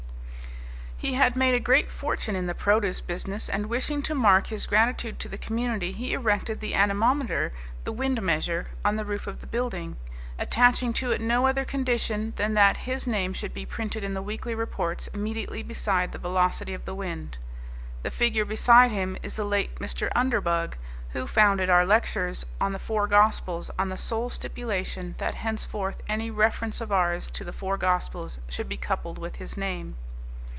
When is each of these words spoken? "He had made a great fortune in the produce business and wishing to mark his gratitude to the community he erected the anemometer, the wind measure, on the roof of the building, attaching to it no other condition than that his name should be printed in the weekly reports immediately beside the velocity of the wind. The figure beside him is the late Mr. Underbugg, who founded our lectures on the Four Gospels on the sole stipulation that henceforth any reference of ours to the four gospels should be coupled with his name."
"He 1.03 1.15
had 1.15 1.35
made 1.35 1.55
a 1.55 1.59
great 1.59 1.89
fortune 1.89 2.35
in 2.35 2.45
the 2.45 2.53
produce 2.53 3.01
business 3.01 3.49
and 3.49 3.65
wishing 3.65 4.03
to 4.03 4.13
mark 4.13 4.47
his 4.47 4.67
gratitude 4.67 5.17
to 5.19 5.27
the 5.29 5.35
community 5.39 5.91
he 5.91 6.13
erected 6.13 6.59
the 6.59 6.75
anemometer, 6.75 7.51
the 7.85 7.91
wind 7.91 8.21
measure, 8.21 8.67
on 8.85 8.97
the 8.97 9.03
roof 9.03 9.25
of 9.25 9.41
the 9.41 9.47
building, 9.47 9.97
attaching 10.37 10.93
to 10.93 11.09
it 11.11 11.19
no 11.19 11.47
other 11.47 11.65
condition 11.65 12.33
than 12.35 12.53
that 12.53 12.77
his 12.85 13.07
name 13.07 13.33
should 13.33 13.51
be 13.51 13.65
printed 13.65 14.03
in 14.03 14.13
the 14.13 14.21
weekly 14.21 14.53
reports 14.53 15.07
immediately 15.07 15.63
beside 15.63 16.11
the 16.11 16.19
velocity 16.19 16.75
of 16.75 16.85
the 16.85 16.93
wind. 16.93 17.39
The 18.03 18.11
figure 18.11 18.45
beside 18.45 18.91
him 18.91 19.17
is 19.23 19.33
the 19.35 19.43
late 19.43 19.73
Mr. 19.79 20.11
Underbugg, 20.15 20.75
who 21.13 21.25
founded 21.25 21.67
our 21.67 21.83
lectures 21.83 22.45
on 22.61 22.73
the 22.73 22.79
Four 22.79 23.07
Gospels 23.07 23.71
on 23.79 23.89
the 23.89 23.97
sole 23.97 24.29
stipulation 24.29 25.15
that 25.17 25.33
henceforth 25.33 26.03
any 26.07 26.29
reference 26.29 26.79
of 26.79 26.91
ours 26.91 27.31
to 27.31 27.43
the 27.43 27.51
four 27.53 27.75
gospels 27.79 28.37
should 28.47 28.69
be 28.69 28.77
coupled 28.77 29.17
with 29.17 29.37
his 29.37 29.57
name." 29.57 29.95